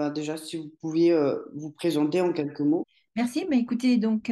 [0.00, 1.14] bah, déjà, si vous pouviez
[1.54, 2.86] vous présenter en quelques mots.
[3.16, 3.46] Merci.
[3.50, 4.30] Mais écoutez, donc,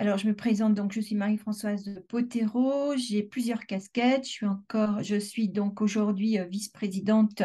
[0.00, 4.24] alors, je me présente donc, je suis Marie-Françoise Potero, j'ai plusieurs casquettes.
[4.26, 7.42] Je suis encore, je suis donc aujourd'hui euh, vice-présidente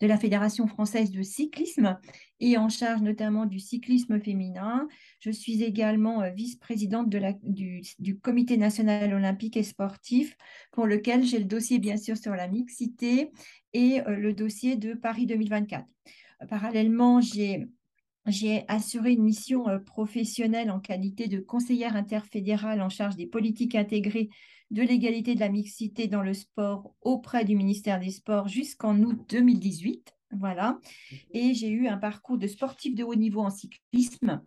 [0.00, 1.96] de la Fédération française de cyclisme
[2.40, 4.88] et en charge notamment du cyclisme féminin.
[5.20, 10.36] Je suis également euh, vice-présidente du, Comité national olympique et sportif
[10.72, 13.30] pour lequel j'ai le dossier bien sûr sur la mixité
[13.74, 15.86] et euh, le dossier de Paris 2024.
[16.48, 17.66] Parallèlement, j'ai
[18.26, 23.74] j'ai assuré une mission euh, professionnelle en qualité de conseillère interfédérale en charge des politiques
[23.74, 24.28] intégrées
[24.70, 29.18] de l'égalité de la mixité dans le sport auprès du ministère des Sports jusqu'en août
[29.28, 30.14] 2018.
[30.38, 30.78] Voilà.
[31.32, 34.40] Et j'ai eu un parcours de sportif de haut niveau en cyclisme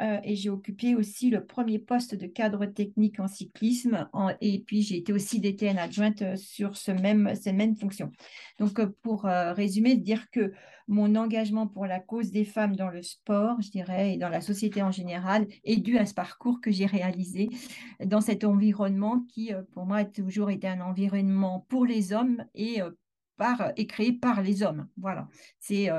[0.00, 4.08] euh, et j'ai occupé aussi le premier poste de cadre technique en cyclisme.
[4.40, 8.10] et puis, j'ai été aussi DTN adjointe euh, sur ce même, cette même fonction.
[8.58, 10.52] Donc, euh, pour résumer, dire que
[10.88, 14.40] mon engagement pour la cause des femmes dans le sport, je dirais, et dans la
[14.40, 17.48] société en général, est dû à ce parcours que j'ai réalisé
[18.04, 22.80] dans cet environnement qui, pour moi, a toujours été un environnement pour les hommes et
[23.36, 24.88] par, et créé par les hommes.
[24.96, 25.28] Voilà.
[25.60, 25.90] C'est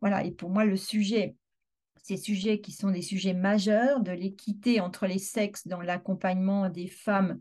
[0.00, 0.24] voilà.
[0.24, 1.36] Et pour moi, le sujet
[2.10, 6.88] ces sujets qui sont des sujets majeurs de l'équité entre les sexes dans l'accompagnement des
[6.88, 7.38] femmes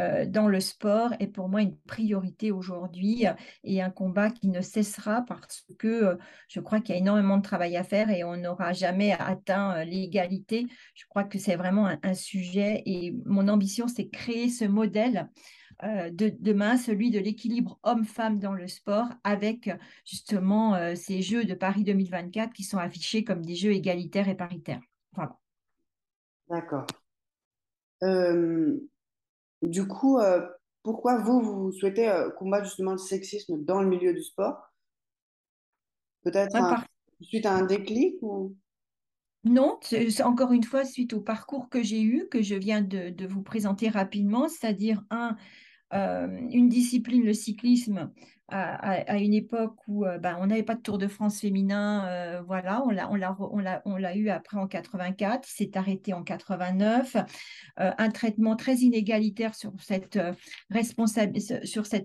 [0.00, 3.26] euh, dans le sport est pour moi une priorité aujourd'hui
[3.62, 6.16] et un combat qui ne cessera parce que euh,
[6.48, 9.76] je crois qu'il y a énormément de travail à faire et on n'aura jamais atteint
[9.76, 10.66] euh, l'égalité.
[10.94, 15.28] Je crois que c'est vraiment un, sujet et mon ambition, c'est créer ce modèle
[15.82, 19.70] de demain, celui de l'équilibre homme-femme dans le sport, avec
[20.04, 24.80] justement ces Jeux de Paris 2024 qui sont affichés comme des Jeux égalitaires et paritaires.
[25.14, 25.36] Voilà.
[26.48, 26.86] D'accord.
[29.62, 30.44] Du coup, euh,
[30.82, 34.58] pourquoi vous, vous souhaitez euh, combattre justement le sexisme dans le milieu du sport?
[36.24, 36.56] Peut-être
[37.20, 38.56] suite à un déclic ou...
[39.44, 39.78] Non,
[40.24, 43.88] encore une fois suite au parcours que j'ai eu, que je viens de vous présenter
[43.88, 45.34] rapidement, c'est-à-dire un, euh,
[45.92, 48.10] une discipline, le cyclisme,
[48.52, 52.42] à, une époque où euh, ben, on n'avait pas de Tour de France féminin, euh,
[52.42, 57.16] voilà, on l'a, eu après en 84, il s'est arrêté en 89,
[57.76, 60.18] un traitement très inégalitaire sur cette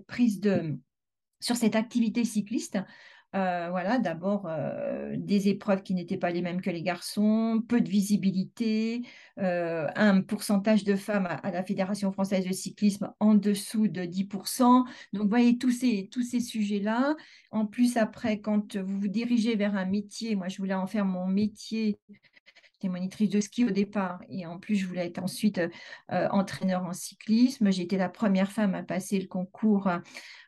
[0.06, 0.78] prise de,
[1.40, 2.78] sur cette activité cycliste.
[3.34, 7.82] Euh, voilà, d'abord euh, des épreuves qui n'étaient pas les mêmes que les garçons, peu
[7.82, 9.02] de visibilité,
[9.38, 14.86] euh, un pourcentage de femmes à, la Fédération française de cyclisme en dessous de 10%.
[15.12, 17.16] Donc, vous voyez, tous ces, tous ces sujets-là.
[17.50, 21.04] En plus, après, quand vous vous dirigez vers un métier, moi, je voulais en faire
[21.04, 21.98] mon métier
[22.80, 26.84] J'étais monitrice de ski au départ et en plus, je voulais être ensuite euh, entraîneur
[26.84, 27.72] en cyclisme.
[27.72, 29.88] J'ai été la première femme à passer le concours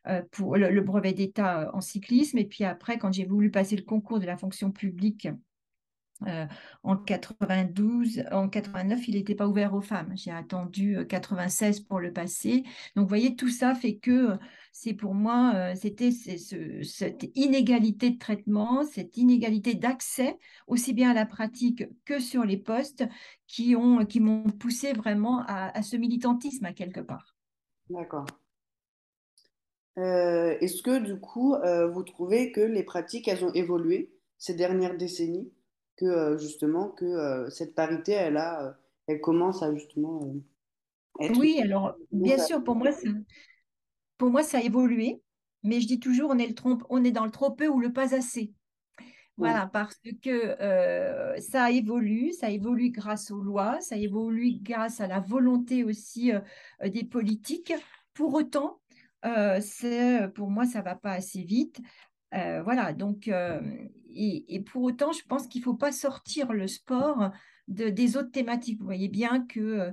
[0.07, 2.39] euh, pour le brevet d'État euh, en cyclisme.
[2.39, 5.27] Et puis après, quand j'ai voulu passer le concours de la fonction publique
[6.27, 6.47] euh,
[6.83, 10.13] en 92, en 89, il n'était pas ouvert aux femmes.
[10.15, 12.63] J'ai attendu 96 euh, pour le passer.
[12.95, 14.37] Donc, vous voyez, tout ça fait que euh,
[14.73, 20.39] c'est pour moi, c'était cette inégalité de traitement, cette inégalité d'accès,
[20.69, 23.05] aussi bien à la pratique que sur les postes,
[23.49, 27.35] qui ont, qui m'ont poussé vraiment à, ce militantisme à quelque part.
[27.89, 28.27] D'accord.
[29.97, 31.57] Est-ce que du coup,
[31.93, 35.51] vous trouvez que les pratiques, elles ont évolué ces dernières décennies?
[36.01, 38.73] Que euh, justement que euh, cette parité, elle a, euh,
[39.07, 40.35] elle commence à justement
[41.21, 41.39] être.
[41.39, 42.89] Oui, alors bien sûr, pour moi,
[44.17, 45.21] pour moi, ça a évolué,
[45.63, 47.81] mais je dis toujours, on est, le trompe, on est dans le trop peu ou
[47.81, 48.53] le pas assez.
[49.37, 50.55] Voilà, parce que
[51.41, 56.31] ça évolue, ça évolue grâce aux lois, ça évolue grâce à la volonté aussi
[56.85, 57.73] des politiques.
[58.13, 58.81] Pour autant,
[59.61, 61.81] c'est pour moi, ça va pas assez vite.
[62.35, 63.61] Euh, voilà, donc, euh,
[64.15, 67.31] et, pour autant, je pense qu'il ne faut pas sortir le sport
[67.69, 68.79] de, des autres thématiques.
[68.79, 69.93] Vous voyez bien que euh,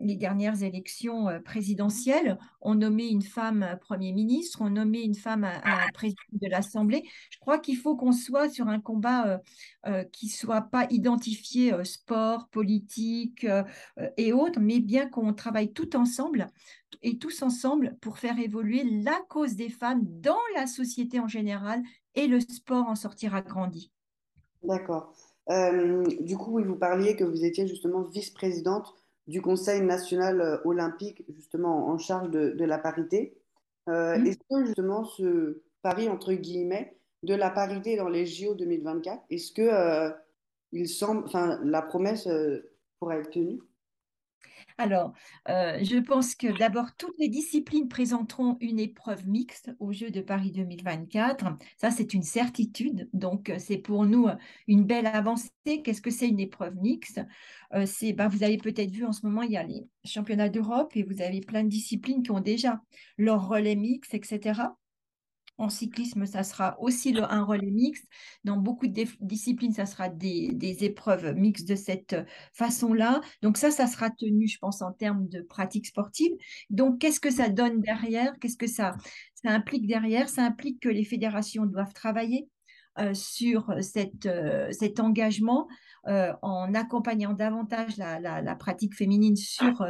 [0.00, 5.86] les dernières élections présidentielles ont nommé une femme Premier ministre, ont nommé une femme à,
[5.92, 7.02] président de l'Assemblée.
[7.30, 9.40] Je crois qu'il faut qu'on soit sur un combat
[10.12, 13.46] qui ne soit pas identifié sport, politique
[14.16, 16.46] et autres, mais bien qu'on travaille tout ensemble
[17.02, 21.82] et tous ensemble pour faire évoluer la cause des femmes dans la société en général
[22.14, 23.90] et le sport en sortira grandi.
[24.62, 25.12] D'accord.
[25.50, 28.94] Euh, du coup, vous parliez que vous étiez justement vice-présidente
[29.26, 33.36] du Conseil national euh, olympique, justement en charge de, la parité.
[33.88, 34.26] Euh, mmh.
[34.26, 39.52] Est-ce que justement ce pari, entre guillemets, de la parité dans les JO 2024, est-ce
[39.52, 40.12] que
[40.72, 42.28] il semble, enfin, la promesse
[42.98, 43.60] pourrait être tenue?
[44.76, 45.12] Alors,
[45.48, 50.20] euh, je pense que d'abord, toutes les disciplines présenteront une épreuve mixte aux Jeux de
[50.20, 51.46] Paris 2024.
[51.76, 53.08] Ça, c'est une certitude.
[53.12, 54.34] Donc, euh, c'est pour nous euh,
[54.66, 55.50] une belle avancée.
[55.84, 57.20] Qu'est-ce que c'est une épreuve mixte?
[57.70, 61.04] Bah, Vous avez peut-être vu en ce moment, il y a les championnats d'Europe et
[61.04, 62.80] vous avez plein de disciplines qui ont déjà
[63.16, 64.74] leur relais mixte, etc.
[65.56, 68.06] En cyclisme, ça sera aussi un relais mixte.
[68.42, 72.16] Dans beaucoup de disciplines, ça sera des, épreuves mixtes de cette
[72.52, 73.20] façon-là.
[73.40, 76.32] Donc ça, ça sera tenu, je pense, en termes de pratique sportive.
[76.70, 78.32] Donc, qu'est-ce que ça donne derrière?
[78.40, 78.96] Qu'est-ce que ça,
[79.44, 80.28] implique derrière?
[80.28, 82.48] Ça implique que les fédérations doivent travailler
[82.98, 85.68] euh, sur euh, cet engagement
[86.08, 89.84] euh, en accompagnant davantage la pratique féminine sur,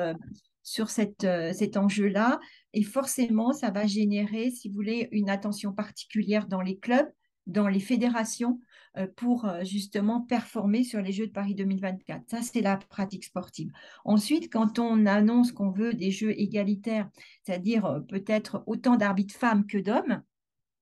[0.64, 0.88] sur
[1.24, 2.40] euh, cet enjeu-là.
[2.72, 7.08] Et forcément, ça va générer, si vous voulez, une attention particulière dans les clubs,
[7.46, 8.58] dans les fédérations,
[8.96, 12.22] euh, pour euh, justement performer sur les Jeux de Paris 2024.
[12.28, 13.70] Ça, c'est la pratique sportive.
[14.04, 17.08] Ensuite, quand on annonce qu'on veut des Jeux égalitaires,
[17.42, 20.22] c'est-à-dire peut-être autant d'arbitres femmes que d'hommes,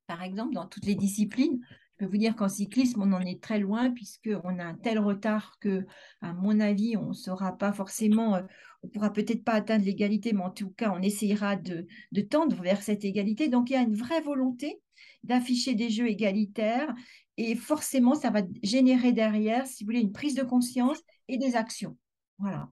[0.06, 1.60] par exemple, dans toutes les disciplines,
[2.02, 5.56] peux vous dire qu'en cyclisme, on en est très loin puisqu'on a un tel retard
[5.60, 5.86] que,
[6.20, 8.42] à mon avis, on ne sera pas forcément, euh,
[8.82, 11.86] on pourra peut-être pas atteindre l'égalité, mais en tout cas, on essayera de,
[12.28, 13.48] tendre vers cette égalité.
[13.48, 14.80] Donc, il y a une vraie volonté
[15.22, 16.92] d'afficher des jeux égalitaires
[17.36, 21.54] et forcément, ça va générer derrière, si vous voulez, une prise de conscience et des
[21.54, 21.96] actions.
[22.40, 22.68] Voilà.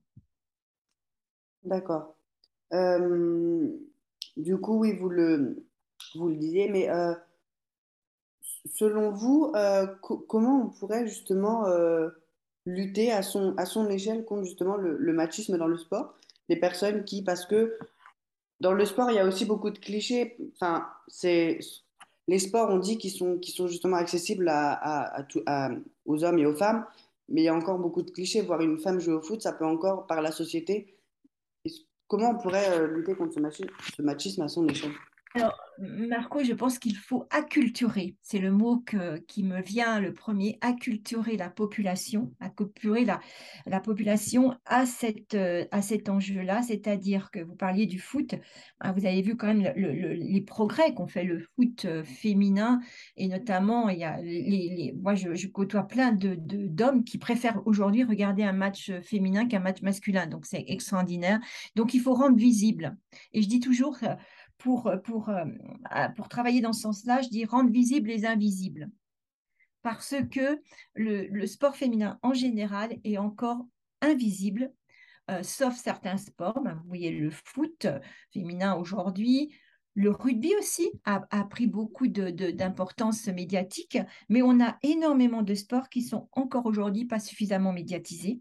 [1.62, 2.16] D'accord.
[2.72, 3.68] Euh,
[4.36, 5.64] du coup, oui, vous le,
[6.16, 7.14] vous le disiez, mais euh,
[8.66, 9.86] selon vous, euh,
[10.28, 12.10] comment on pourrait justement euh,
[12.66, 16.14] lutter à son, à son échelle contre justement le, machisme dans le sport?
[16.48, 17.78] Des personnes qui, parce que
[18.60, 20.36] dans le sport, il y a aussi beaucoup de clichés.
[20.54, 20.86] Enfin,
[22.28, 24.50] les sports, on dit qu'ils sont, qu'ils sont justement accessibles
[26.06, 26.84] aux hommes et aux femmes,
[27.28, 28.42] mais il y a encore beaucoup de clichés.
[28.42, 30.96] Voir une femme jouer au foot, ça peut encore, par la société.
[32.10, 34.90] Comment on pourrait euh, lutter contre ce machisme à son échelle?
[35.80, 38.14] Marco, je pense qu'il faut acculturer.
[38.20, 38.84] C'est le mot
[39.26, 43.20] qui me vient le premier, acculturer la population, acculturer la,
[43.64, 46.60] la population à, cette, euh, à cet enjeu-là.
[46.62, 48.34] C'est-à-dire que vous parliez du foot,
[48.80, 52.80] hein, vous avez vu quand même les progrès qu'ont fait le foot euh, féminin,
[53.16, 58.04] et notamment, il y a les, moi, je, côtoie plein de, d'hommes qui préfèrent aujourd'hui
[58.04, 60.26] regarder un match féminin qu'un match masculin.
[60.26, 61.40] Donc, c'est extraordinaire.
[61.74, 62.96] Donc, il faut rendre visible.
[63.32, 63.98] Et je dis toujours
[64.60, 65.44] pour, pour, euh,
[66.16, 68.88] pour travailler dans ce sens-là, je dis rendre visibles les invisibles.
[69.82, 70.60] Parce que
[70.94, 73.66] le, sport féminin en général est encore
[74.02, 74.72] invisible,
[75.30, 76.60] euh, sauf certains sports.
[76.60, 77.86] Ben, vous voyez le foot
[78.32, 79.54] féminin aujourd'hui,
[79.94, 83.98] le rugby aussi a, pris beaucoup d'importance médiatique,
[84.28, 88.40] mais on a énormément de sports qui sont encore aujourd'hui pas suffisamment médiatisés.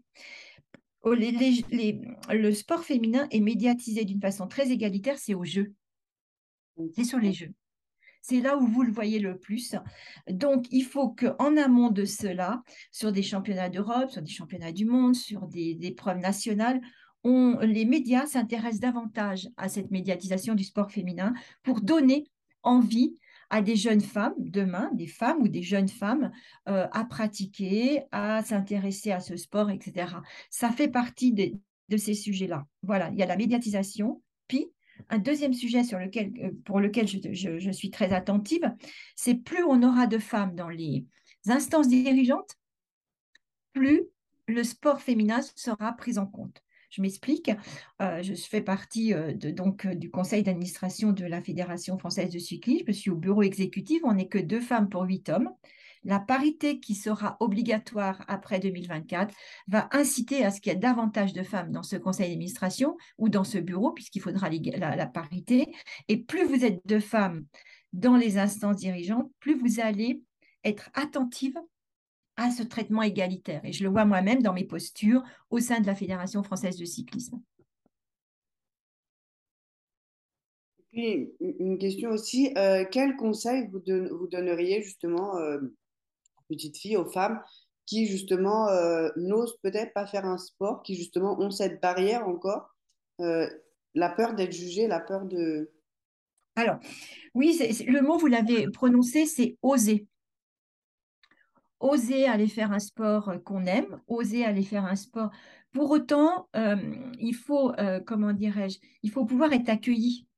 [1.02, 5.74] Oh, le sport féminin est médiatisé d'une façon très égalitaire, c'est au jeu
[6.94, 7.52] c'est sur les jeux.
[8.22, 9.74] C'est là où vous le voyez le plus.
[10.28, 12.62] Donc, il faut qu'en amont de cela,
[12.92, 16.80] sur des championnats d'Europe, sur des championnats du monde, sur des, épreuves nationales,
[17.24, 22.30] on, les médias s'intéressent davantage à cette médiatisation du sport féminin pour donner
[22.62, 23.14] envie
[23.50, 26.30] à des jeunes femmes, demain, des femmes ou des jeunes femmes,
[26.68, 30.14] euh, à pratiquer, à s'intéresser à ce sport, etc.
[30.50, 32.64] Ça fait partie de ces sujets-là.
[32.82, 34.70] Voilà, il y a la médiatisation, puis
[35.10, 38.72] un deuxième sujet euh, pour lequel je, suis très attentive,
[39.16, 41.04] c'est plus on aura de femmes dans les
[41.46, 42.56] instances dirigeantes,
[43.72, 44.04] plus
[44.46, 46.62] le sport féminin sera pris en compte.
[46.90, 47.52] Je m'explique.
[48.02, 52.86] Euh, je fais partie euh, donc, du conseil d'administration de la Fédération française de cyclisme.
[52.88, 54.00] Je suis au bureau exécutif.
[54.04, 55.50] On n'est que deux femmes pour huit hommes
[56.04, 59.34] la parité qui sera obligatoire après 2024
[59.68, 63.28] va inciter à ce qu'il y ait davantage de femmes dans ce conseil d'administration ou
[63.28, 65.74] dans ce bureau, puisqu'il faudra la, parité.
[66.08, 67.44] Et plus vous êtes de femmes
[67.92, 70.22] dans les instances dirigeantes, plus vous allez
[70.64, 71.58] être attentive
[72.36, 73.60] à ce traitement égalitaire.
[73.64, 76.84] Et je le vois moi-même dans mes postures au sein de la Fédération française de
[76.84, 77.40] cyclisme.
[80.90, 83.80] puis, une question aussi, euh, quel conseil vous,
[84.28, 85.58] donneriez justement euh,
[86.50, 87.40] petites filles, aux femmes
[87.86, 92.76] qui justement euh, n'osent peut-être pas faire un sport, qui justement ont cette barrière encore,
[93.20, 93.48] euh,
[93.94, 95.72] la peur d'être jugée, la peur de...
[96.54, 96.78] Alors,
[97.34, 100.06] oui, le mot, vous l'avez prononcé, c'est oser.
[101.80, 105.30] Oser aller faire un sport qu'on aime, oser aller faire un sport.
[105.72, 106.76] Pour autant, euh,
[107.18, 107.72] il faut,
[108.06, 110.28] comment dirais-je, il faut pouvoir être accueilli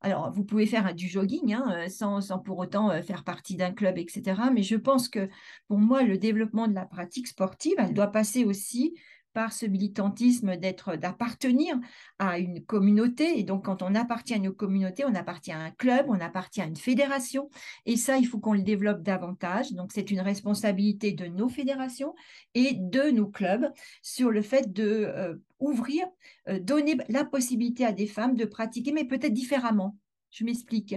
[0.00, 3.72] alors, vous pouvez faire du jogging hein, euh, sans, pour autant euh, faire partie d'un
[3.72, 4.40] club, etc.
[4.52, 5.28] Mais je pense que
[5.66, 8.94] pour moi, le développement de la pratique sportive, elle doit passer aussi
[9.38, 11.78] par ce militantisme d'être, d'appartenir
[12.18, 13.38] à une communauté.
[13.38, 16.60] Et donc, quand on appartient à une communauté, on appartient à un club, on appartient
[16.60, 17.48] à une fédération.
[17.86, 19.70] Et ça, il faut qu'on le développe davantage.
[19.74, 22.16] Donc, c'est une responsabilité de nos fédérations
[22.56, 23.70] et de nos clubs
[24.02, 26.08] sur le fait de euh, ouvrir,
[26.48, 29.96] euh, donner la possibilité à des femmes de pratiquer, mais peut-être différemment.
[30.32, 30.96] Je m'explique.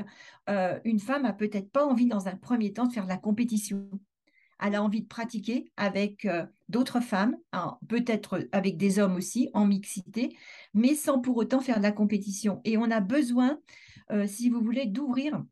[0.49, 3.17] Euh, une femme a peut-être pas envie dans un premier temps de faire de la
[3.17, 3.87] compétition.
[4.59, 6.27] Elle a envie de pratiquer avec
[6.71, 7.37] d'autres femmes,
[7.87, 10.35] peut-être avec des hommes aussi, en mixité,
[10.73, 12.61] mais sans pour autant faire de la compétition.
[12.65, 13.59] Et on a besoin,
[14.11, 15.43] euh, si vous voulez, d'ouvrir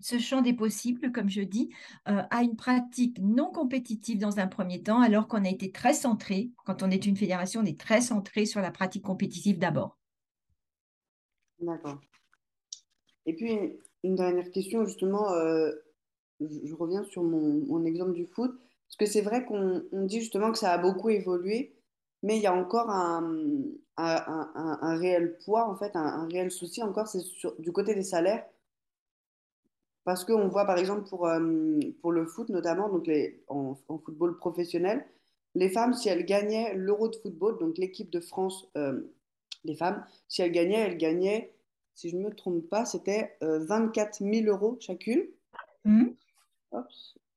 [0.00, 1.70] ce champ des possibles, comme je dis,
[2.04, 6.52] à une pratique non compétitive dans un premier temps, alors qu'on a été très centré,
[6.64, 9.98] quand on est une fédération, on est très centré sur la pratique compétitive d'abord.
[11.60, 12.00] D'accord.
[13.26, 13.58] Et puis,
[14.04, 15.70] une dernière question, justement, euh,
[16.40, 18.52] je, reviens sur mon, exemple du foot,
[18.88, 21.74] parce que c'est vrai qu'on dit justement que ça a beaucoup évolué,
[22.22, 23.36] mais il y a encore un,
[23.98, 27.22] un, réel poids, en fait, un, réel souci encore, c'est
[27.58, 28.44] du côté des salaires.
[30.04, 34.38] Parce qu'on voit par exemple pour, euh, pour le foot notamment, donc les, en, football
[34.38, 35.04] professionnel,
[35.54, 39.02] les femmes, si elles gagnaient l'Euro de football, donc l'équipe de France, euh,
[39.64, 41.52] les femmes, si elles gagnaient, elles gagnaient
[41.98, 45.26] si je ne me trompe pas, c'était 24 000 euros chacune.
[45.84, 46.06] Mmh.
[46.70, 46.86] Hop,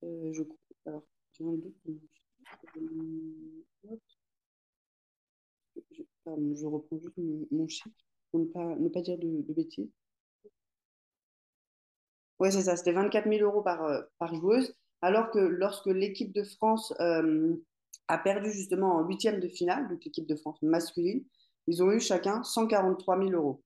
[0.04, 0.44] euh, je
[0.86, 1.02] Alors,
[1.34, 1.76] j'ai un doute.
[5.92, 7.18] Je, pardon, je reprends juste
[7.52, 7.96] mon, chiffre
[8.32, 9.90] pour ne pas, ne pas dire de, bêtises.
[12.40, 14.76] Oui, c'est ça, c'était 24 000 euros par, euh, par joueuse.
[15.02, 17.56] Alors que lorsque l'équipe de France euh,
[18.08, 21.24] a perdu justement en huitième de finale, donc l'équipe de France masculine,
[21.68, 23.64] ils ont eu chacun 143 000 euros.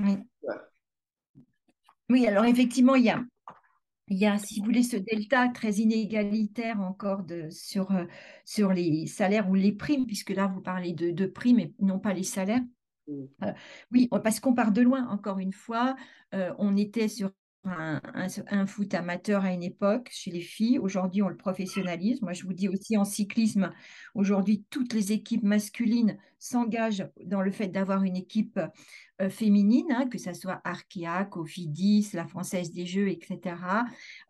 [0.00, 0.18] Oui.
[2.10, 3.22] Oui, alors effectivement, il y a,
[4.08, 8.04] il y a, si vous voulez, ce delta très inégalitaire encore de, sur, euh,
[8.44, 11.98] sur les salaires ou les primes, puisque là, vous parlez de, de primes et non
[11.98, 12.62] pas les salaires.
[13.06, 13.24] Mm.
[13.44, 13.52] Euh,
[13.92, 15.96] oui, parce qu'on part de loin, encore une fois.
[16.34, 17.30] Euh, on était sur
[17.64, 20.78] un, foot amateur à une époque chez les filles.
[20.78, 22.22] Aujourd'hui, on le professionnalise.
[22.22, 23.72] Moi, je vous dis aussi en cyclisme,
[24.14, 28.60] aujourd'hui, toutes les équipes masculines s'engagent dans le fait d'avoir une équipe
[29.20, 33.56] euh, féminine, hein, que ce soit Arkea, Cofidis, la Française des Jeux, etc.,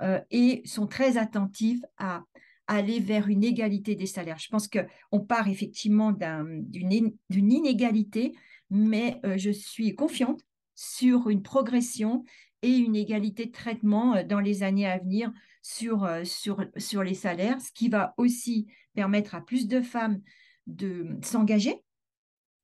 [0.03, 2.25] euh, et sont très attentifs à
[2.67, 4.39] aller vers une égalité des salaires.
[4.39, 8.33] Je pense qu'on part effectivement d'une inégalité,
[8.71, 10.41] mais euh, je suis confiante
[10.75, 12.25] sur une progression
[12.63, 17.03] et une égalité de traitement euh, dans les années à venir sur, euh, sur, sur
[17.03, 20.21] les salaires, ce qui va aussi permettre à plus de femmes
[20.67, 21.83] de s'engager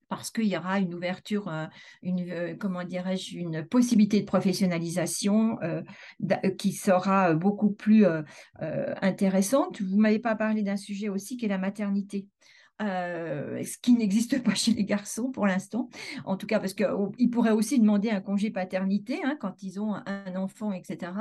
[0.07, 1.65] parce qu'il y aura une ouverture, euh,
[2.03, 5.57] une, comment dirais-je, une possibilité de professionnalisation
[6.59, 8.05] qui sera beaucoup plus
[9.01, 9.81] intéressante.
[9.81, 12.27] Vous ne m'avez pas parlé d'un sujet aussi qui est la maternité.
[12.81, 15.89] Euh, ce qui n'existe pas chez les garçons pour l'instant.
[16.25, 19.95] En tout cas, parce qu'ils pourraient aussi demander un congé paternité hein, quand ils ont
[20.05, 21.13] un enfant, etc.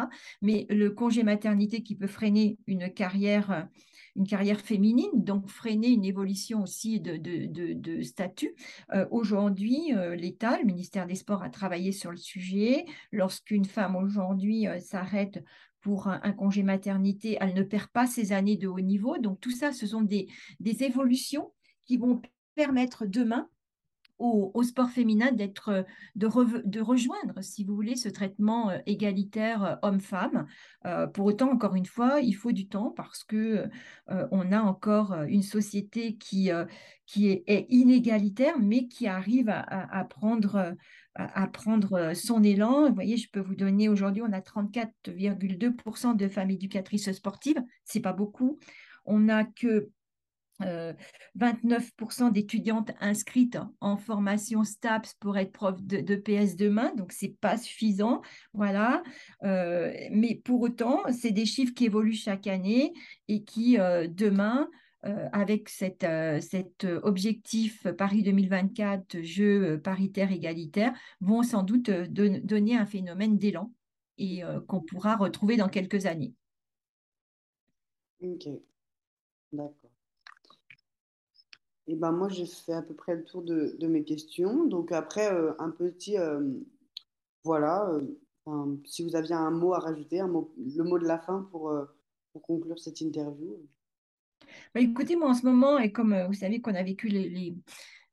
[0.42, 3.68] Mais le congé maternité qui peut freiner une carrière,
[4.16, 8.54] une carrière féminine, donc freiner une évolution aussi de, de, statut.
[8.92, 12.84] Euh, aujourd'hui, euh, l'État, le ministère des Sports a travaillé sur le sujet.
[13.12, 15.38] Lorsqu'une femme aujourd'hui s'arrête
[15.84, 19.18] pour un, congé maternité, elle ne perd pas ses années de haut niveau.
[19.18, 20.28] Donc tout ça, ce sont des,
[20.80, 21.52] évolutions
[21.84, 22.22] qui vont
[22.54, 23.50] permettre demain
[24.18, 25.52] au, sport féminin de,
[26.14, 30.46] de, rejoindre, si vous voulez, ce traitement euh, égalitaire euh, homme-femme.
[30.86, 33.68] Euh, pour autant, encore une fois, il faut du temps parce que
[34.08, 40.74] on a encore une société qui est, inégalitaire, mais qui arrive à prendre
[41.14, 42.88] à, prendre euh, son élan.
[42.88, 48.00] Vous voyez, je peux vous donner aujourd'hui, on a 34,2% de femmes éducatrices sportives, c'est
[48.00, 48.58] pas beaucoup.
[49.04, 49.90] On n'a que
[50.60, 57.36] 29% euh, d'étudiantes inscrites en formation STAPS pour être prof de, PS demain, donc c'est
[57.40, 59.02] pas suffisant, voilà.
[59.42, 62.92] Euh, mais pour autant, c'est des chiffres qui évoluent chaque année
[63.26, 64.68] et qui demain
[65.06, 66.40] euh, avec cet euh,
[67.02, 73.70] objectif Paris 2024, jeux paritaires égalitaires, vont sans doute euh, donner un phénomène d'élan
[74.16, 76.34] et qu'on pourra retrouver dans quelques années.
[78.22, 78.48] Ok,
[79.52, 79.90] d'accord.
[81.88, 84.66] Et eh ben moi, j'ai fait à peu près le tour de, mes questions.
[84.66, 86.16] Donc après, un petit,
[87.42, 87.90] voilà,
[88.84, 91.74] si vous aviez un mot à rajouter, un mot, le mot de la fin pour
[92.40, 93.58] conclure cette interview.
[94.74, 97.28] Bah, écoutez, moi en ce moment, et comme euh, vous savez qu'on a vécu les,
[97.28, 97.54] les,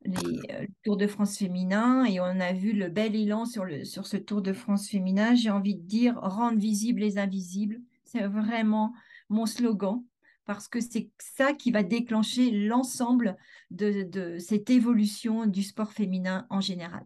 [0.08, 4.08] euh, Tours de France féminin et on a vu le bel élan sur, le, sur
[4.08, 7.80] ce Tour de France féminin, j'ai envie de dire rendre visibles les invisibles.
[8.04, 8.94] C'est vraiment
[9.30, 10.04] mon slogan
[10.46, 13.38] parce que c'est ça qui va déclencher l'ensemble
[13.70, 17.06] de, de cette évolution du sport féminin en général.